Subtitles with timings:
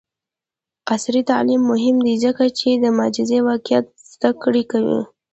[0.93, 4.99] عصري تعلیم مهم دی ځکه چې د مجازی واقعیت زدکړه کوي.